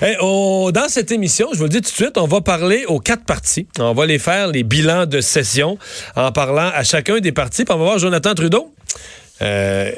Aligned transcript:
dans 0.00 0.88
cette 0.88 1.12
émission, 1.12 1.48
je 1.52 1.58
vous 1.58 1.64
le 1.64 1.70
dis 1.70 1.80
tout 1.80 1.90
de 1.90 1.96
suite, 1.96 2.18
on 2.18 2.26
va 2.26 2.40
parler 2.40 2.84
aux 2.86 3.00
quatre 3.00 3.24
partis. 3.24 3.66
On 3.78 3.92
va 3.92 4.06
les 4.06 4.18
faire, 4.18 4.48
les 4.48 4.62
bilans 4.62 5.06
de 5.06 5.20
session, 5.20 5.78
en 6.14 6.32
parlant 6.32 6.70
à 6.74 6.84
chacun 6.84 7.18
des 7.18 7.32
partis. 7.32 7.64
Puis 7.64 7.74
on 7.74 7.78
va 7.78 7.84
voir 7.84 7.98
Jonathan 7.98 8.34
Trudeau. 8.34 8.72
Euh, 9.42 9.90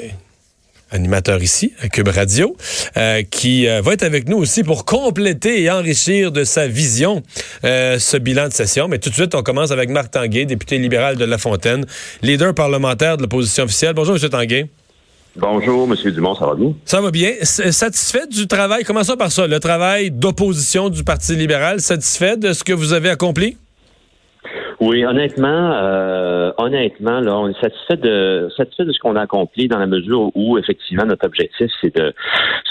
animateur 0.91 1.41
ici, 1.43 1.73
à 1.81 1.87
Cube 1.87 2.07
Radio, 2.07 2.57
euh, 2.97 3.21
qui 3.21 3.67
euh, 3.67 3.79
va 3.81 3.93
être 3.93 4.01
avec 4.01 4.27
nous 4.27 4.37
aussi 4.37 4.63
pour 4.63 4.85
compléter 4.85 5.61
et 5.61 5.69
enrichir 5.69 6.31
de 6.31 6.43
sa 6.43 6.67
vision 6.67 7.21
ce 7.63 8.17
bilan 8.17 8.47
de 8.47 8.53
session. 8.53 8.87
Mais 8.87 8.97
tout 8.97 9.09
de 9.09 9.15
suite, 9.15 9.35
on 9.35 9.43
commence 9.43 9.71
avec 9.71 9.89
Marc 9.89 10.11
Tanguay, 10.11 10.45
député 10.45 10.77
libéral 10.79 11.15
de 11.15 11.25
La 11.25 11.37
Fontaine, 11.37 11.85
leader 12.21 12.55
parlementaire 12.55 13.17
de 13.17 13.23
l'opposition 13.23 13.65
officielle. 13.65 13.93
Bonjour, 13.93 14.15
M. 14.15 14.29
Tanguay. 14.29 14.67
Bonjour, 15.35 15.87
M. 15.87 16.11
Dumont, 16.11 16.33
ça 16.35 16.47
va 16.47 16.55
bien? 16.55 16.73
Ça 16.85 17.01
va 17.01 17.11
bien. 17.11 17.31
Satisfait 17.43 18.27
du 18.27 18.47
travail, 18.47 18.83
commençons 18.83 19.15
par 19.15 19.31
ça, 19.31 19.47
le 19.47 19.59
travail 19.59 20.11
d'opposition 20.11 20.89
du 20.89 21.03
Parti 21.03 21.35
libéral, 21.35 21.79
satisfait 21.79 22.35
de 22.35 22.51
ce 22.51 22.63
que 22.63 22.73
vous 22.73 22.93
avez 22.93 23.09
accompli? 23.09 23.55
Oui, 24.81 25.05
honnêtement, 25.05 25.73
euh, 25.73 26.51
honnêtement, 26.57 27.19
là, 27.19 27.37
on 27.37 27.49
est 27.49 27.59
satisfait 27.59 27.97
de 27.97 28.47
satisfait 28.55 28.85
de 28.85 28.93
ce 28.93 28.99
qu'on 28.99 29.17
a 29.17 29.21
accompli 29.21 29.67
dans 29.67 29.77
la 29.77 29.87
mesure 29.87 30.31
où 30.35 30.57
effectivement 30.57 31.05
notre 31.05 31.25
objectif 31.25 31.69
c'est 31.81 31.93
de 31.93 32.13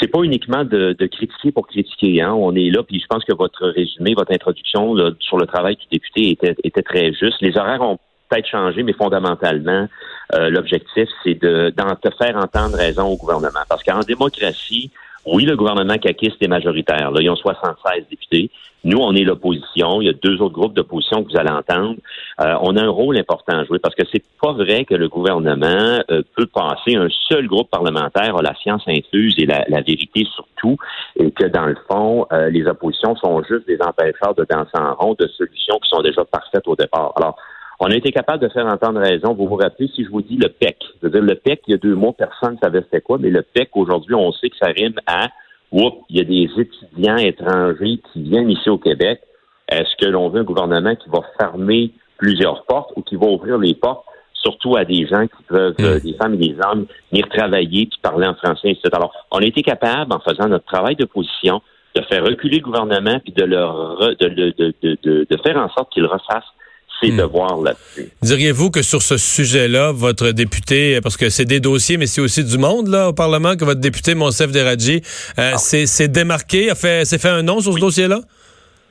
c'est 0.01 0.09
pas 0.09 0.23
uniquement 0.23 0.65
de, 0.65 0.95
critiquer 1.07 1.53
pour 1.53 1.67
critiquer. 1.67 2.23
Hein. 2.23 2.33
On 2.33 2.55
est 2.55 2.71
là, 2.71 2.83
puis 2.83 2.99
je 2.99 3.07
pense 3.09 3.25
que 3.25 3.35
votre 3.35 3.69
résumé, 3.69 4.15
votre 4.17 4.33
introduction 4.33 4.97
sur 5.21 5.37
le 5.37 5.47
travail 5.47 5.77
du 5.77 5.85
député 5.93 6.31
était, 6.31 6.55
était 6.65 6.83
très 6.83 7.13
juste. 7.13 7.37
Les 7.43 7.59
horaires 7.59 7.83
ont 7.83 7.99
peut-être 8.31 8.49
changé, 8.49 8.83
mais 8.83 8.95
fondamentalement, 8.95 9.87
euh, 10.35 10.51
l'objectif, 10.51 11.09
c'est 11.23 11.35
de, 11.35 11.71
te 11.71 12.11
faire 12.17 12.37
entendre 12.37 12.77
raison 12.77 13.07
au 13.07 13.17
gouvernement. 13.17 13.61
Parce 13.69 13.83
qu'en 13.83 14.01
démocratie, 14.01 14.91
oui, 15.27 15.45
le 15.45 15.57
gouvernement 15.57 15.99
caquiste 15.99 16.37
est 16.41 16.49
majoritaire. 16.49 17.11
Là, 17.11 17.21
ils 17.21 17.31
ont 17.31 17.37
76 17.37 18.05
députés. 18.11 18.51
Nous, 18.85 18.99
on 18.99 19.15
est 19.15 19.25
l'opposition. 19.25 20.01
Il 20.01 20.07
y 20.07 20.09
a 20.09 20.13
deux 20.13 20.41
autres 20.41 20.55
groupes 20.55 20.75
d'opposition 20.75 21.25
que 21.25 21.31
vous 21.31 21.37
allez 21.37 21.51
entendre. 21.51 21.97
Euh, 22.41 22.55
on 22.63 22.77
a 22.77 22.83
un 22.83 22.89
rôle 22.89 23.19
important 23.19 23.59
à 23.59 23.65
jouer 23.65 23.79
parce 23.79 23.95
que 23.95 24.05
c'est 24.11 24.23
pas 24.41 24.53
vrai 24.53 24.85
que 24.85 24.95
le 24.95 25.09
gouvernement 25.09 25.99
euh, 26.11 26.23
peut 26.37 26.47
passer 26.47 26.95
un 26.95 27.09
seul 27.29 27.47
groupe 27.49 27.71
parlementaire 27.71 28.37
à 28.37 28.43
la 28.43 28.55
science 28.55 28.85
infuse 28.87 29.35
et 29.39 29.47
la, 29.47 29.81
vérité 29.83 30.25
surtout, 30.33 30.77
et 31.17 31.31
que 31.33 31.45
dans 31.45 31.67
le 31.67 31.77
fond, 31.91 32.27
euh, 32.33 32.49
les 32.51 32.67
oppositions 32.67 33.17
sont 33.17 33.43
juste 33.43 33.67
des 33.67 33.79
empêcheurs 33.83 34.35
de 34.35 34.47
danser 34.49 34.71
en 34.75 34.95
rond 34.95 35.15
de 35.19 35.27
solutions 35.27 35.79
qui 35.83 35.89
sont 35.89 36.03
déjà 36.03 36.25
parfaites 36.25 36.67
au 36.67 36.77
départ. 36.77 37.13
Alors, 37.17 37.37
on 37.81 37.87
a 37.87 37.95
été 37.95 38.11
capable 38.11 38.43
de 38.43 38.49
faire 38.49 38.67
entendre 38.67 39.01
raison. 39.01 39.35
Vous 39.35 39.47
vous 39.47 39.57
rappelez, 39.57 39.89
si 39.95 40.05
je 40.05 40.11
vous 40.11 40.23
dis 40.23 40.37
le 40.37 40.49
PEC, 40.49 40.77
c'est-à-dire 41.01 41.23
le 41.23 41.35
PEC, 41.37 41.63
il 41.69 41.73
y 41.73 41.75
a 41.75 41.79
deux 41.79 41.95
mois, 41.95 42.13
personne 42.13 42.55
ne 42.55 42.59
savait 42.59 42.83
c'était 42.83 43.01
quoi, 43.01 43.19
mais 43.19 43.31
le 43.31 43.43
PEC, 43.43 43.71
aujourd'hui, 43.75 44.15
on 44.15 44.33
sait 44.33 44.51
que 44.51 44.57
ça 44.57 44.69
rime 44.69 44.95
à 45.07 45.29
Oups, 45.71 45.99
il 46.09 46.17
y 46.17 46.21
a 46.21 46.25
des 46.25 46.49
étudiants 46.61 47.19
étrangers 47.19 48.01
qui 48.13 48.23
viennent 48.23 48.51
ici 48.51 48.71
au 48.71 48.79
Québec. 48.79 49.21
Est-ce 49.69 49.97
que 50.03 50.11
l'on 50.11 50.31
veut 50.31 50.41
un 50.41 50.45
gouvernement 50.45 50.97
qui 50.97 51.11
va 51.11 51.21
fermer 51.39 51.93
plusieurs 52.17 52.65
portes 52.65 52.91
ou 52.97 53.03
qui 53.03 53.17
va 53.17 53.27
ouvrir 53.27 53.59
les 53.59 53.75
portes, 53.75 54.05
surtout 54.33 54.77
à 54.77 54.85
des 54.85 55.07
gens 55.07 55.27
qui 55.27 55.43
peuvent, 55.47 55.75
hmm. 55.79 55.85
euh, 55.85 56.01
des 56.01 56.15
femmes 56.15 56.35
et 56.35 56.49
des 56.49 56.57
hommes, 56.65 56.87
venir 57.13 57.29
travailler, 57.29 57.87
qui 57.87 57.99
parler 58.01 58.27
en 58.27 58.35
français, 58.35 58.71
etc. 58.71 58.89
Alors, 58.93 59.13
on 59.31 59.39
a 59.39 59.45
été 59.45 59.63
capable, 59.63 60.13
en 60.13 60.21
faisant 60.21 60.49
notre 60.49 60.65
travail 60.65 60.97
d'opposition, 60.97 61.61
de 61.95 62.03
faire 62.03 62.25
reculer 62.25 62.59
le 62.59 62.65
gouvernement 62.65 63.19
puis 63.21 63.33
de 63.33 63.45
leur 63.45 63.99
de, 63.99 64.29
de, 64.29 64.75
de, 64.83 65.27
de 65.29 65.37
faire 65.43 65.57
en 65.57 65.69
sorte 65.71 65.93
qu'ils 65.93 66.07
refassent 66.07 66.53
ses 67.01 67.11
devoirs 67.11 67.61
là-dessus. 67.61 68.11
Diriez-vous 68.23 68.71
que 68.71 68.83
sur 68.83 69.03
ce 69.03 69.17
sujet-là, 69.17 69.93
votre 69.93 70.31
député, 70.31 71.01
parce 71.01 71.17
que 71.17 71.29
c'est 71.29 71.45
des 71.45 71.61
dossiers, 71.61 71.97
mais 71.97 72.07
c'est 72.07 72.21
aussi 72.21 72.45
du 72.45 72.59
monde 72.59 72.89
là 72.89 73.09
au 73.09 73.13
Parlement, 73.13 73.57
que 73.57 73.65
votre 73.65 73.81
député 73.81 74.15
Monsef 74.15 74.51
Deradji 74.53 75.03
euh, 75.39 75.53
ah. 75.55 75.59
s'est 75.59 76.09
démarqué, 76.09 76.71
a 76.71 76.75
fait, 76.75 77.05
s'est 77.05 77.19
fait 77.19 77.29
un 77.29 77.43
nom 77.43 77.61
sur 77.61 77.73
ce 77.75 77.81
dossier-là? 77.81 78.21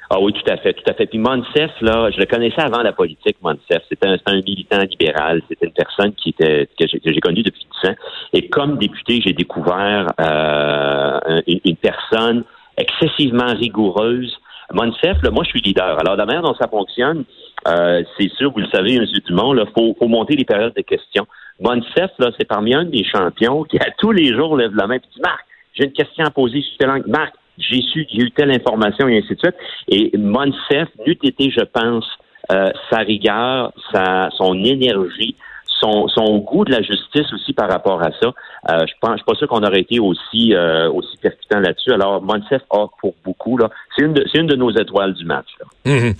Ah 0.09 0.19
oui, 0.21 0.31
tout 0.31 0.49
à 0.49 0.55
fait, 0.57 0.73
tout 0.73 0.89
à 0.89 0.93
fait. 0.93 1.05
Puis 1.05 1.17
Monsef, 1.17 1.71
là, 1.81 2.09
je 2.11 2.17
le 2.17 2.25
connaissais 2.25 2.61
avant 2.61 2.81
la 2.81 2.93
politique, 2.93 3.35
Monsef. 3.41 3.83
C'était 3.89 4.07
un, 4.07 4.17
un, 4.25 4.35
militant 4.35 4.79
libéral. 4.79 5.41
C'était 5.49 5.65
une 5.65 5.73
personne 5.73 6.13
qui 6.13 6.29
était 6.29 6.69
que 6.79 6.85
j'ai 6.87 7.19
connue 7.19 7.43
depuis 7.43 7.67
10 7.83 7.89
ans. 7.89 7.95
Et 8.31 8.47
comme 8.47 8.77
député, 8.77 9.21
j'ai 9.21 9.33
découvert 9.33 10.07
euh, 10.21 11.41
une, 11.45 11.59
une, 11.65 11.75
personne 11.75 12.45
excessivement 12.77 13.53
rigoureuse. 13.53 14.33
Monsef, 14.73 15.21
là, 15.23 15.31
moi, 15.31 15.43
je 15.43 15.49
suis 15.49 15.61
leader. 15.61 15.99
Alors, 15.99 16.15
la 16.15 16.25
manière 16.25 16.41
dont 16.41 16.55
ça 16.55 16.67
fonctionne, 16.67 17.23
euh, 17.67 18.03
c'est 18.17 18.29
sûr, 18.33 18.51
vous 18.51 18.59
le 18.59 18.67
savez, 18.67 18.95
M. 18.95 19.05
Dumont, 19.25 19.55
il 19.55 19.65
faut, 19.75 19.95
faut, 19.97 20.07
monter 20.07 20.35
les 20.35 20.45
périodes 20.45 20.73
de 20.75 20.81
questions. 20.81 21.25
Monsef, 21.59 22.11
là, 22.19 22.31
c'est 22.37 22.47
parmi 22.47 22.73
un 22.75 22.85
des 22.85 23.03
champions 23.03 23.63
qui, 23.63 23.77
à 23.77 23.91
tous 23.97 24.11
les 24.11 24.33
jours, 24.33 24.57
lève 24.57 24.75
la 24.75 24.87
main 24.87 24.95
et 24.95 24.99
dit 24.99 25.21
Marc, 25.21 25.45
j'ai 25.73 25.85
une 25.85 25.93
question 25.93 26.25
à 26.25 26.31
poser 26.31 26.61
sur 26.61 26.77
telle 26.77 26.89
langue. 26.89 27.07
Marc, 27.07 27.33
j'ai 27.57 27.81
su, 27.81 28.05
j'ai 28.09 28.23
eu 28.23 28.31
telle 28.31 28.51
information 28.51 29.07
et 29.07 29.17
ainsi 29.17 29.33
de 29.33 29.39
suite. 29.39 29.55
Et 29.87 30.17
Monsef, 30.17 30.89
n'eût 31.05 31.17
été, 31.23 31.49
je 31.49 31.63
pense, 31.63 32.05
euh, 32.51 32.69
sa 32.89 32.99
rigueur, 32.99 33.71
sa, 33.91 34.29
son 34.37 34.63
énergie, 34.63 35.35
son, 35.79 36.07
son 36.07 36.39
goût 36.39 36.65
de 36.65 36.71
la 36.71 36.81
justice 36.81 37.31
aussi 37.33 37.53
par 37.53 37.69
rapport 37.69 38.01
à 38.01 38.09
ça. 38.21 38.27
Euh, 38.27 38.85
je 38.87 38.93
pense, 38.99 39.11
je 39.11 39.17
suis 39.17 39.25
pas 39.25 39.35
sûr 39.35 39.47
qu'on 39.47 39.63
aurait 39.63 39.81
été 39.81 39.99
aussi 39.99 40.53
euh, 40.53 40.89
aussi 40.91 41.17
percutant 41.17 41.59
là-dessus. 41.59 41.91
Alors, 41.91 42.21
Monsef 42.21 42.61
a 42.71 42.85
pour 42.99 43.15
beaucoup 43.23 43.57
là. 43.57 43.69
C'est 43.95 44.03
une 44.05 44.13
de, 44.13 44.25
c'est 44.31 44.39
une 44.39 44.47
de 44.47 44.55
nos 44.55 44.71
étoiles 44.71 45.13
du 45.13 45.25
match. 45.25 45.47
Mhm. 45.85 46.13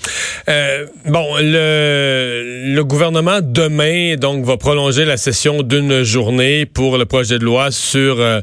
Euh, 0.49 0.85
bon, 1.05 1.35
le, 1.39 2.73
le 2.73 2.83
gouvernement 2.83 3.39
demain 3.41 4.15
donc 4.15 4.45
va 4.45 4.57
prolonger 4.57 5.05
la 5.05 5.17
session 5.17 5.61
d'une 5.63 6.03
journée 6.03 6.65
pour 6.65 6.97
le 6.97 7.05
projet 7.05 7.39
de 7.39 7.43
loi 7.43 7.71
sur 7.71 8.19
euh, 8.19 8.41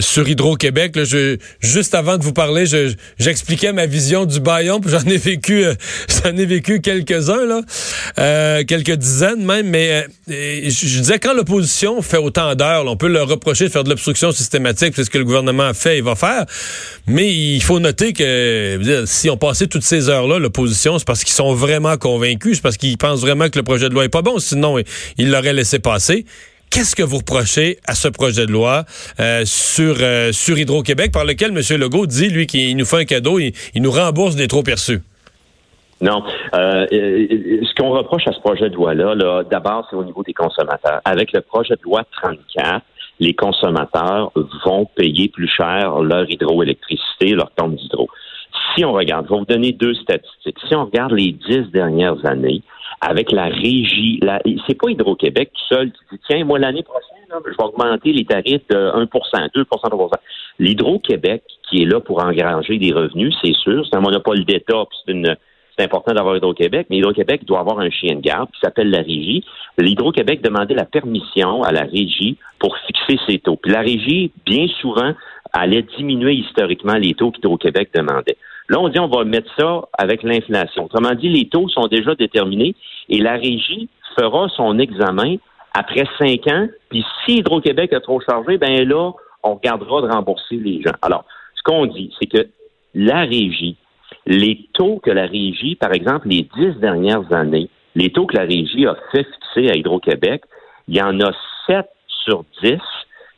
sur 0.00 0.28
Hydro-Québec. 0.28 1.02
Je, 1.04 1.38
juste 1.60 1.94
avant 1.94 2.18
de 2.18 2.22
vous 2.22 2.32
parler, 2.32 2.66
je, 2.66 2.94
j'expliquais 3.18 3.72
ma 3.72 3.86
vision 3.86 4.26
du 4.26 4.40
baillon, 4.40 4.80
j'en 4.86 5.00
ai 5.00 5.16
vécu 5.16 5.64
j'en 6.24 6.36
ai 6.36 6.46
vécu 6.46 6.80
quelques-uns 6.80 7.46
là, 7.46 8.64
quelques 8.64 8.96
dizaines 8.96 9.44
même, 9.44 9.68
mais 9.68 10.06
je 10.64 11.00
disais, 11.00 11.18
quand 11.18 11.34
l'opposition 11.34 12.02
fait 12.02 12.16
autant 12.16 12.54
d'heures, 12.54 12.86
on 12.86 12.96
peut 12.96 13.08
leur 13.08 13.28
reprocher 13.28 13.64
de 13.64 13.70
faire 13.70 13.84
de 13.84 13.90
l'obstruction 13.90 14.32
systématique, 14.32 14.94
c'est 14.96 15.04
ce 15.04 15.10
que 15.10 15.18
le 15.18 15.24
gouvernement 15.24 15.68
a 15.68 15.74
fait 15.74 15.98
et 15.98 16.00
va 16.00 16.14
faire. 16.14 16.46
Mais 17.06 17.32
il 17.32 17.62
faut 17.62 17.80
noter 17.80 18.12
que 18.12 19.04
si 19.06 19.30
on 19.30 19.36
passait 19.36 19.66
toutes 19.66 19.84
ces 19.84 20.08
heures-là, 20.08 20.38
l'opposition, 20.38 20.98
c'est 20.98 21.06
parce 21.06 21.24
qu'ils 21.24 21.34
sont 21.34 21.54
vraiment 21.54 21.96
convaincus, 21.96 22.56
c'est 22.56 22.62
parce 22.62 22.76
qu'ils 22.76 22.98
pensent 22.98 23.20
vraiment 23.20 23.48
que 23.48 23.58
le 23.58 23.64
projet 23.64 23.88
de 23.88 23.94
loi 23.94 24.04
est 24.04 24.08
pas 24.08 24.22
bon, 24.22 24.38
sinon 24.38 24.78
ils 25.18 25.30
l'auraient 25.30 25.52
laissé 25.52 25.78
passer. 25.78 26.24
Qu'est-ce 26.70 26.94
que 26.94 27.02
vous 27.02 27.18
reprochez 27.18 27.78
à 27.84 27.96
ce 27.96 28.06
projet 28.06 28.46
de 28.46 28.52
loi 28.52 28.84
euh, 29.18 29.42
sur, 29.44 29.96
euh, 30.00 30.30
sur 30.30 30.56
Hydro-Québec, 30.56 31.10
par 31.10 31.24
lequel 31.24 31.50
M. 31.50 31.78
Legault 31.80 32.06
dit, 32.06 32.28
lui, 32.28 32.46
qu'il 32.46 32.76
nous 32.76 32.84
fait 32.84 32.98
un 32.98 33.04
cadeau, 33.04 33.40
il 33.40 33.52
nous 33.74 33.90
rembourse 33.90 34.36
des 34.36 34.46
trop 34.46 34.62
perçus? 34.62 35.00
Non. 36.00 36.22
Euh, 36.54 36.86
ce 36.90 37.74
qu'on 37.74 37.90
reproche 37.90 38.26
à 38.26 38.32
ce 38.32 38.40
projet 38.40 38.70
de 38.70 38.74
loi-là, 38.74 39.14
-là, 39.14 39.44
d'abord, 39.48 39.86
c'est 39.90 39.96
au 39.96 40.04
niveau 40.04 40.22
des 40.22 40.32
consommateurs. 40.32 41.00
Avec 41.04 41.32
le 41.32 41.42
projet 41.42 41.74
de 41.74 41.82
loi 41.82 42.04
34, 42.22 42.82
les 43.20 43.34
consommateurs 43.34 44.32
vont 44.64 44.86
payer 44.86 45.28
plus 45.28 45.48
cher 45.48 46.00
leur 46.00 46.28
hydroélectricité, 46.30 47.34
leur 47.34 47.52
compte 47.54 47.76
d'hydro. 47.76 48.08
Si 48.74 48.84
on 48.84 48.92
regarde, 48.92 49.26
je 49.26 49.34
vais 49.34 49.38
vous 49.40 49.44
donner 49.44 49.72
deux 49.72 49.94
statistiques. 49.94 50.56
Si 50.66 50.74
on 50.74 50.86
regarde 50.86 51.12
les 51.12 51.32
dix 51.32 51.70
dernières 51.70 52.24
années, 52.24 52.62
avec 53.00 53.30
la 53.32 53.44
régie, 53.44 54.18
la, 54.22 54.40
c'est 54.66 54.74
pas 54.74 54.90
Hydro-Québec 54.90 55.50
seul 55.68 55.90
qui 55.92 56.00
dit, 56.12 56.20
tiens, 56.28 56.44
moi, 56.44 56.58
l'année 56.58 56.82
prochaine, 56.82 57.42
je 57.46 57.50
vais 57.50 57.64
augmenter 57.64 58.12
les 58.12 58.24
tarifs 58.24 58.66
de 58.68 58.76
1% 58.76 59.06
2% 59.08 59.64
3% 59.64 60.10
L'Hydro-Québec, 60.58 61.42
qui 61.68 61.82
est 61.82 61.86
là 61.86 62.00
pour 62.00 62.22
engranger 62.22 62.78
des 62.78 62.92
revenus, 62.92 63.34
c'est 63.42 63.54
sûr, 63.54 63.86
c'est 63.86 63.96
un 63.96 64.00
monopole 64.00 64.44
d'État, 64.44 64.84
c'est 65.04 65.12
une 65.12 65.36
c'est 65.80 65.84
important 65.86 66.12
d'avoir 66.12 66.36
Hydro-Québec, 66.36 66.88
mais 66.90 66.98
Hydro-Québec 66.98 67.44
doit 67.46 67.60
avoir 67.60 67.78
un 67.78 67.88
chien 67.88 68.14
de 68.14 68.20
garde 68.20 68.50
qui 68.50 68.60
s'appelle 68.60 68.90
la 68.90 68.98
régie. 68.98 69.42
L'Hydro-Québec 69.78 70.42
demandait 70.42 70.74
la 70.74 70.84
permission 70.84 71.62
à 71.62 71.72
la 71.72 71.82
régie 71.82 72.36
pour 72.58 72.76
fixer 72.86 73.18
ses 73.26 73.38
taux. 73.38 73.56
Puis 73.56 73.72
la 73.72 73.80
régie, 73.80 74.30
bien 74.44 74.66
souvent, 74.80 75.12
allait 75.54 75.84
diminuer 75.96 76.34
historiquement 76.34 76.94
les 76.94 77.14
taux 77.14 77.30
qu'Hydro-Québec 77.30 77.90
demandait. 77.94 78.36
Là, 78.68 78.78
on 78.78 78.88
dit 78.88 78.98
on 78.98 79.08
va 79.08 79.24
mettre 79.24 79.50
ça 79.58 79.82
avec 79.96 80.22
l'inflation. 80.22 80.84
Autrement 80.84 81.14
dit, 81.14 81.30
les 81.30 81.48
taux 81.48 81.68
sont 81.70 81.86
déjà 81.86 82.14
déterminés 82.14 82.74
et 83.08 83.18
la 83.18 83.36
régie 83.36 83.88
fera 84.18 84.48
son 84.54 84.78
examen 84.78 85.36
après 85.72 86.04
cinq 86.18 86.46
ans. 86.48 86.68
Puis 86.90 87.04
si 87.24 87.38
Hydro-Québec 87.38 87.94
a 87.94 88.00
trop 88.00 88.20
chargé, 88.20 88.58
ben 88.58 88.86
là, 88.86 89.12
on 89.42 89.54
regardera 89.54 90.02
de 90.02 90.08
rembourser 90.08 90.56
les 90.56 90.82
gens. 90.82 90.94
Alors, 91.00 91.24
ce 91.56 91.62
qu'on 91.62 91.86
dit, 91.86 92.12
c'est 92.20 92.26
que 92.26 92.48
la 92.94 93.20
régie 93.20 93.76
les 94.26 94.68
taux 94.74 95.00
que 95.02 95.10
la 95.10 95.26
régie, 95.26 95.76
par 95.76 95.92
exemple, 95.92 96.28
les 96.28 96.48
dix 96.56 96.78
dernières 96.80 97.32
années, 97.32 97.68
les 97.94 98.10
taux 98.10 98.26
que 98.26 98.36
la 98.36 98.44
régie 98.44 98.86
a 98.86 98.96
fait 99.12 99.24
fixer 99.24 99.70
à 99.70 99.76
Hydro-Québec, 99.76 100.42
il 100.88 100.96
y 100.96 101.02
en 101.02 101.20
a 101.20 101.32
sept 101.66 101.88
sur 102.24 102.44
dix 102.62 102.80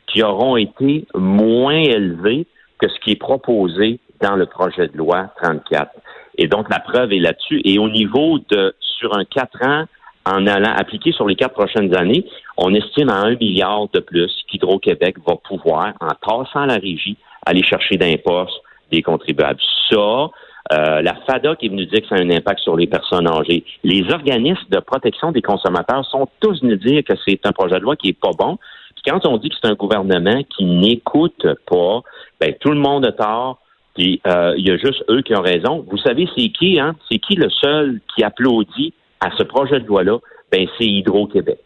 qui 0.07 0.23
auront 0.23 0.57
été 0.57 1.07
moins 1.15 1.79
élevés 1.79 2.45
que 2.79 2.87
ce 2.89 2.99
qui 2.99 3.11
est 3.11 3.19
proposé 3.19 3.99
dans 4.21 4.35
le 4.35 4.45
projet 4.45 4.87
de 4.87 4.97
loi 4.97 5.29
34. 5.41 5.91
Et 6.37 6.47
donc, 6.47 6.69
la 6.69 6.79
preuve 6.79 7.13
est 7.13 7.19
là-dessus. 7.19 7.61
Et 7.63 7.79
au 7.79 7.89
niveau 7.89 8.39
de, 8.49 8.75
sur 8.79 9.15
un 9.17 9.25
quatre 9.25 9.61
ans, 9.65 9.85
en 10.25 10.47
allant 10.47 10.73
appliquer 10.75 11.11
sur 11.11 11.27
les 11.27 11.35
quatre 11.35 11.53
prochaines 11.53 11.95
années, 11.95 12.25
on 12.57 12.73
estime 12.73 13.09
à 13.09 13.19
un 13.19 13.35
milliard 13.35 13.87
de 13.93 13.99
plus 13.99 14.31
qu'Hydro-Québec 14.47 15.17
va 15.27 15.35
pouvoir, 15.35 15.93
en 15.99 16.15
passant 16.21 16.65
la 16.65 16.75
régie, 16.75 17.17
aller 17.45 17.63
chercher 17.63 17.97
d'impôts 17.97 18.47
des 18.91 19.01
contribuables. 19.01 19.59
Ça, 19.89 20.29
euh, 20.71 21.01
la 21.01 21.15
FADA 21.27 21.55
qui 21.57 21.65
est 21.65 21.69
venue 21.69 21.85
dire 21.85 22.01
que 22.01 22.07
ça 22.07 22.15
a 22.15 22.19
un 22.19 22.29
impact 22.29 22.61
sur 22.61 22.77
les 22.77 22.87
personnes 22.87 23.27
âgées. 23.27 23.65
Les 23.83 24.09
organismes 24.13 24.69
de 24.69 24.79
protection 24.79 25.31
des 25.31 25.41
consommateurs 25.41 26.05
sont 26.05 26.27
tous 26.39 26.61
venus 26.61 26.79
dire 26.79 27.03
que 27.03 27.13
c'est 27.27 27.45
un 27.45 27.51
projet 27.51 27.75
de 27.75 27.81
loi 27.81 27.95
qui 27.97 28.09
est 28.09 28.19
pas 28.19 28.31
bon. 28.37 28.57
Puis 28.95 29.11
quand 29.11 29.25
on 29.25 29.37
dit 29.37 29.49
que 29.49 29.55
c'est 29.61 29.69
un 29.69 29.75
gouvernement 29.75 30.41
qui 30.55 30.63
n'écoute 30.63 31.45
pas, 31.69 32.01
ben 32.39 32.53
tout 32.61 32.69
le 32.69 32.79
monde 32.79 33.05
a 33.05 33.11
tort. 33.11 33.59
Puis 33.95 34.21
euh, 34.25 34.53
il 34.57 34.65
y 34.65 34.71
a 34.71 34.77
juste 34.77 35.03
eux 35.09 35.21
qui 35.21 35.35
ont 35.35 35.41
raison. 35.41 35.85
Vous 35.89 35.97
savez, 35.97 36.27
c'est 36.35 36.49
qui, 36.49 36.79
hein? 36.79 36.95
C'est 37.11 37.19
qui 37.19 37.35
le 37.35 37.49
seul 37.49 37.99
qui 38.15 38.23
applaudit 38.23 38.93
à 39.19 39.31
ce 39.37 39.43
projet 39.43 39.79
de 39.81 39.85
loi-là? 39.85 40.17
Ben, 40.51 40.67
c'est 40.77 40.85
Hydro-Québec. 40.85 41.59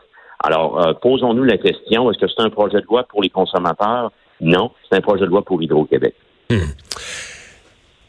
Alors, 0.44 0.86
euh, 0.86 0.94
posons-nous 0.94 1.44
la 1.44 1.58
question, 1.58 2.10
est-ce 2.12 2.20
que 2.20 2.28
c'est 2.28 2.44
un 2.44 2.50
projet 2.50 2.80
de 2.82 2.86
loi 2.86 3.04
pour 3.04 3.22
les 3.22 3.30
consommateurs? 3.30 4.12
Non, 4.40 4.72
c'est 4.90 4.98
un 4.98 5.02
projet 5.02 5.22
de 5.22 5.30
loi 5.30 5.44
pour 5.44 5.62
Hydro-Québec. 5.62 6.16
Hmm 6.50 6.58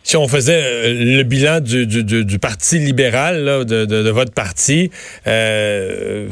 si 0.08 0.16
on 0.16 0.26
faisait 0.26 0.62
euh, 0.64 1.16
le 1.19 1.22
bilan 1.22 1.60
du, 1.60 1.87
du, 1.87 2.38
Parti 2.38 2.78
libéral, 2.78 3.66
de, 3.66 4.10
votre 4.10 4.32
parti, 4.32 4.90
euh, 5.26 6.28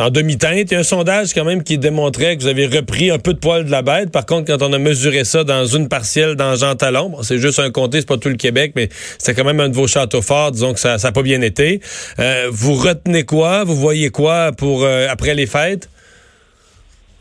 en 0.00 0.10
demi-teinte, 0.10 0.72
il 0.72 0.72
y 0.72 0.74
a 0.74 0.80
un 0.80 0.82
sondage 0.82 1.32
quand 1.32 1.44
même 1.44 1.62
qui 1.62 1.78
démontrait 1.78 2.36
que 2.36 2.42
vous 2.42 2.48
avez 2.48 2.66
repris 2.66 3.12
un 3.12 3.18
peu 3.18 3.32
de 3.32 3.38
poil 3.38 3.64
de 3.64 3.70
la 3.70 3.82
bête. 3.82 4.10
Par 4.10 4.26
contre, 4.26 4.46
quand 4.50 4.66
on 4.66 4.72
a 4.72 4.78
mesuré 4.78 5.22
ça 5.22 5.44
dans 5.44 5.66
une 5.66 5.88
partielle 5.88 6.34
dans 6.34 6.56
Jean 6.56 6.74
Talon, 6.74 7.10
bon, 7.10 7.22
c'est 7.22 7.38
juste 7.38 7.60
un 7.60 7.70
comté, 7.70 8.00
c'est 8.00 8.08
pas 8.08 8.16
tout 8.16 8.28
le 8.28 8.34
Québec, 8.34 8.72
mais 8.74 8.88
c'est 8.90 9.34
quand 9.34 9.44
même 9.44 9.60
un 9.60 9.68
de 9.68 9.74
vos 9.76 9.86
châteaux 9.86 10.22
forts. 10.22 10.50
Disons 10.50 10.72
que 10.72 10.80
ça 10.80 10.96
n'a 10.96 11.12
pas 11.12 11.22
bien 11.22 11.42
été. 11.42 11.80
Euh, 12.18 12.48
vous 12.50 12.74
retenez 12.74 13.22
quoi? 13.24 13.62
Vous 13.62 13.76
voyez 13.76 14.10
quoi 14.10 14.50
pour 14.50 14.84
après 14.84 15.34
les 15.34 15.46
fêtes? 15.46 15.88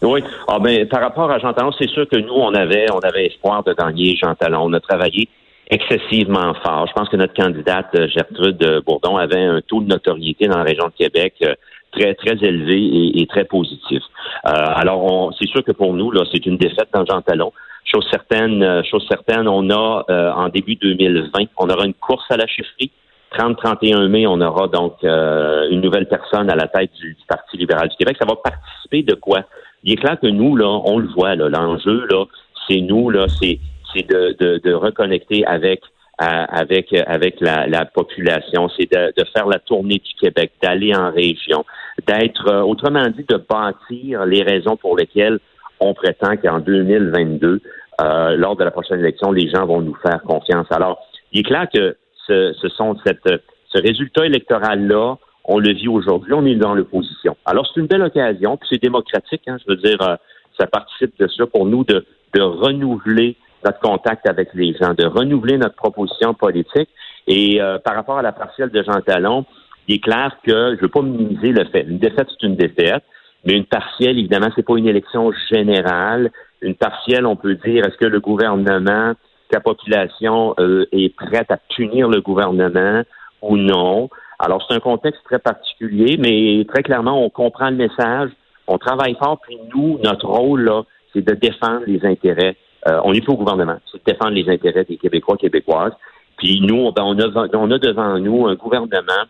Oui. 0.01 0.23
Ah 0.47 0.57
ben, 0.57 0.87
par 0.87 1.01
rapport 1.01 1.29
à 1.29 1.37
Jean 1.37 1.53
Talon, 1.53 1.71
c'est 1.77 1.89
sûr 1.89 2.07
que 2.09 2.17
nous, 2.17 2.33
on 2.33 2.55
avait, 2.55 2.87
on 2.91 2.99
avait 2.99 3.27
espoir 3.27 3.63
de 3.63 3.73
gagner 3.73 4.17
Jean 4.19 4.33
Talon. 4.33 4.63
On 4.63 4.73
a 4.73 4.79
travaillé 4.79 5.29
excessivement 5.71 6.53
fort. 6.65 6.85
Je 6.87 6.93
pense 6.93 7.09
que 7.09 7.15
notre 7.15 7.33
candidate 7.33 7.87
euh, 7.95 8.07
Gertrude 8.09 8.81
Bourdon 8.85 9.15
avait 9.15 9.41
un 9.41 9.61
taux 9.61 9.81
de 9.81 9.87
notoriété 9.87 10.47
dans 10.47 10.57
la 10.57 10.65
région 10.65 10.87
de 10.87 10.93
Québec 10.93 11.35
euh, 11.43 11.55
très 11.93 12.13
très 12.13 12.35
élevé 12.45 13.19
et, 13.19 13.25
très 13.27 13.45
positif. 13.45 14.03
Euh, 14.45 14.49
alors, 14.51 15.33
c'est 15.39 15.47
sûr 15.47 15.63
que 15.63 15.71
pour 15.71 15.93
nous, 15.93 16.11
là, 16.11 16.23
c'est 16.31 16.45
une 16.45 16.57
défaite 16.57 16.89
dans 16.93 17.05
Jean 17.05 17.21
Talon. 17.21 17.51
Chose 17.83 18.05
certaine, 18.09 18.83
chose 18.85 19.05
certaine, 19.09 19.47
on 19.47 19.69
a 19.71 20.05
en 20.37 20.47
début 20.47 20.75
2020, 20.75 21.47
on 21.57 21.69
aura 21.69 21.85
une 21.85 21.95
course 21.95 22.23
à 22.29 22.37
la 22.37 22.47
chefferie. 22.47 22.91
30-31 23.37 24.07
mai, 24.07 24.25
on 24.27 24.39
aura 24.39 24.67
donc 24.67 24.93
une 25.03 25.81
nouvelle 25.81 26.07
personne 26.07 26.49
à 26.49 26.55
la 26.55 26.67
tête 26.67 26.91
du, 27.01 27.17
Parti 27.27 27.57
libéral 27.57 27.89
du 27.89 27.95
Québec. 27.97 28.15
Ça 28.17 28.25
va 28.25 28.35
participer 28.35 29.03
de 29.03 29.15
quoi? 29.15 29.41
Il 29.83 29.91
est 29.91 29.97
clair 29.97 30.17
que 30.17 30.27
nous, 30.27 30.55
là, 30.55 30.67
on 30.85 30.99
le 30.99 31.07
voit, 31.07 31.35
là, 31.35 31.49
l'enjeu, 31.49 32.07
là, 32.09 32.23
c'est 32.69 32.79
nous, 32.79 33.09
là, 33.09 33.25
c'est 33.27 33.59
c'est 33.93 34.07
de, 34.07 34.59
de, 34.63 34.73
reconnecter 34.73 35.45
avec 35.45 35.81
avec 36.17 36.93
avec 37.07 37.39
la, 37.41 37.85
population, 37.85 38.69
c'est 38.77 38.91
de, 38.91 39.23
faire 39.35 39.47
la 39.47 39.59
tournée 39.59 39.99
du 39.99 40.13
Québec, 40.19 40.51
d'aller 40.61 40.93
en 40.95 41.11
région, 41.11 41.65
d'être 42.05 42.47
euh, 42.47 42.61
autrement 42.61 43.07
dit 43.07 43.25
de 43.27 43.37
bâtir 43.37 44.25
les 44.25 44.43
raisons 44.43 44.77
pour 44.77 44.95
lesquelles 44.95 45.39
on 45.79 45.93
prétend 45.95 46.37
qu'en 46.37 46.59
2022, 46.59 47.61
euh, 48.01 48.35
lors 48.35 48.55
de 48.55 48.63
la 48.63 48.71
prochaine 48.71 48.99
élection, 48.99 49.31
les 49.31 49.49
gens 49.49 49.65
vont 49.65 49.81
nous 49.81 49.95
faire 49.95 50.21
confiance. 50.21 50.67
Alors, 50.69 51.01
il 51.31 51.39
est 51.39 51.43
clair 51.43 51.67
que 51.73 51.97
ce, 52.27 52.53
ce 52.53 52.69
sont 52.69 52.95
ce 53.03 53.81
résultat 53.81 54.25
électoral 54.25 54.85
là, 54.87 55.15
on 55.45 55.59
le 55.59 55.73
vit 55.73 55.87
aujourd'hui, 55.87 56.33
on 56.33 56.45
est 56.45 56.55
dans 56.55 56.75
l'opposition. 56.75 57.35
Alors, 57.45 57.67
c'est 57.67 57.79
une 57.79 57.87
belle 57.87 58.03
occasion, 58.03 58.57
puis 58.57 58.69
c'est 58.71 58.81
démocratique, 58.81 59.41
hein, 59.47 59.57
je 59.65 59.73
veux 59.73 59.77
dire, 59.77 60.01
euh, 60.01 60.15
ça 60.59 60.67
participe 60.67 61.17
de 61.19 61.27
ça 61.27 61.47
pour 61.47 61.65
nous 61.65 61.83
de, 61.83 62.05
de 62.35 62.41
renouveler 62.41 63.35
notre 63.63 63.79
contact 63.79 64.27
avec 64.27 64.49
les 64.53 64.73
gens, 64.73 64.93
de 64.93 65.05
renouveler 65.05 65.57
notre 65.57 65.75
proposition 65.75 66.33
politique. 66.33 66.89
Et 67.27 67.61
euh, 67.61 67.77
par 67.79 67.95
rapport 67.95 68.17
à 68.17 68.21
la 68.21 68.31
partielle 68.31 68.69
de 68.69 68.83
Jean 68.83 69.01
Talon, 69.01 69.45
il 69.87 69.95
est 69.95 69.99
clair 69.99 70.37
que 70.45 70.51
je 70.51 70.75
ne 70.75 70.81
veux 70.81 70.87
pas 70.89 71.01
minimiser 71.01 71.51
le 71.51 71.65
fait. 71.65 71.83
Une 71.83 71.99
défaite, 71.99 72.27
c'est 72.29 72.47
une 72.47 72.55
défaite, 72.55 73.03
mais 73.45 73.53
une 73.53 73.65
partielle, 73.65 74.17
évidemment, 74.19 74.49
c'est 74.55 74.65
pas 74.65 74.77
une 74.77 74.87
élection 74.87 75.31
générale. 75.51 76.31
Une 76.61 76.75
partielle, 76.75 77.25
on 77.25 77.35
peut 77.35 77.55
dire, 77.55 77.85
est-ce 77.85 77.97
que 77.97 78.05
le 78.05 78.19
gouvernement, 78.19 79.13
la 79.51 79.59
population 79.59 80.55
euh, 80.59 80.85
est 80.91 81.15
prête 81.15 81.51
à 81.51 81.57
punir 81.75 82.07
le 82.07 82.21
gouvernement 82.21 83.01
ou 83.41 83.57
non? 83.57 84.09
Alors, 84.39 84.65
c'est 84.67 84.75
un 84.75 84.79
contexte 84.79 85.21
très 85.25 85.39
particulier, 85.39 86.17
mais 86.17 86.65
très 86.65 86.83
clairement, 86.83 87.23
on 87.23 87.29
comprend 87.29 87.69
le 87.69 87.75
message, 87.75 88.29
on 88.67 88.77
travaille 88.77 89.15
fort, 89.15 89.39
puis 89.41 89.57
nous, 89.73 89.99
notre 90.03 90.27
rôle, 90.27 90.61
là, 90.61 90.83
c'est 91.13 91.21
de 91.21 91.33
défendre 91.35 91.83
les 91.85 92.03
intérêts 92.05 92.55
euh, 92.87 92.99
on 93.03 93.13
est 93.13 93.27
au 93.29 93.35
gouvernement. 93.35 93.77
C'est 93.91 94.05
défendre 94.05 94.31
les 94.31 94.49
intérêts 94.49 94.85
des 94.85 94.97
Québécois, 94.97 95.37
Québécoises. 95.37 95.93
Puis 96.37 96.61
nous, 96.61 96.91
ben, 96.91 97.03
on, 97.03 97.19
a, 97.19 97.47
on 97.53 97.71
a 97.71 97.77
devant 97.77 98.17
nous 98.17 98.47
un 98.47 98.55
gouvernement, 98.55 99.25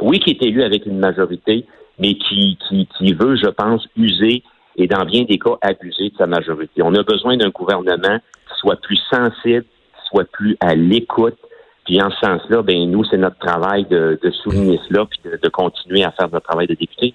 oui, 0.00 0.18
qui 0.18 0.30
est 0.30 0.42
élu 0.42 0.62
avec 0.62 0.86
une 0.86 0.98
majorité, 0.98 1.64
mais 1.98 2.14
qui, 2.14 2.58
qui, 2.68 2.88
qui 2.98 3.12
veut, 3.12 3.36
je 3.36 3.48
pense, 3.48 3.86
user 3.96 4.42
et 4.76 4.86
dans 4.86 5.04
bien 5.04 5.22
des 5.24 5.38
cas 5.38 5.56
abuser 5.60 6.10
de 6.10 6.16
sa 6.16 6.26
majorité. 6.26 6.82
On 6.82 6.94
a 6.94 7.02
besoin 7.02 7.36
d'un 7.36 7.50
gouvernement 7.50 8.18
qui 8.18 8.54
soit 8.58 8.80
plus 8.80 8.98
sensible, 9.10 9.64
qui 9.64 10.08
soit 10.08 10.24
plus 10.24 10.56
à 10.60 10.74
l'écoute. 10.74 11.36
Puis 11.84 12.00
en 12.00 12.10
ce 12.10 12.16
sens-là, 12.26 12.62
ben 12.62 12.90
nous, 12.90 13.04
c'est 13.04 13.18
notre 13.18 13.38
travail 13.38 13.84
de, 13.84 14.18
de 14.22 14.30
souligner 14.30 14.80
cela 14.88 15.04
puis 15.06 15.18
de, 15.24 15.38
de, 15.40 15.48
continuer 15.48 16.04
à 16.04 16.12
faire 16.12 16.28
notre 16.30 16.46
travail 16.46 16.66
de 16.66 16.74
député. 16.74 17.14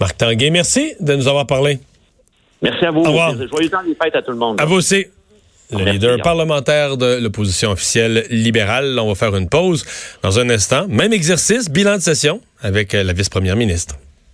Marc 0.00 0.16
Tanguay, 0.16 0.50
merci 0.50 0.94
de 1.00 1.14
nous 1.14 1.28
avoir 1.28 1.46
parlé. 1.46 1.78
Merci 2.62 2.84
à 2.84 2.90
vous. 2.90 3.04
Joyeux 3.04 3.70
temps 3.70 3.82
des 3.82 3.96
fêtes 4.00 4.16
à 4.16 4.22
tout 4.22 4.32
le 4.32 4.36
monde. 4.36 4.60
À 4.60 4.64
vous 4.64 4.76
aussi. 4.76 5.06
Le 5.72 5.84
leader 5.84 6.20
parlementaire 6.20 6.96
de 6.96 7.20
l'opposition 7.22 7.70
officielle 7.70 8.26
libérale. 8.30 8.98
On 8.98 9.08
va 9.08 9.14
faire 9.14 9.36
une 9.36 9.48
pause 9.48 9.84
dans 10.22 10.38
un 10.40 10.50
instant. 10.50 10.86
Même 10.88 11.12
exercice, 11.12 11.70
bilan 11.70 11.96
de 11.96 12.02
session 12.02 12.40
avec 12.60 12.92
la 12.92 13.12
vice-première 13.12 13.54
ministre. 13.54 13.96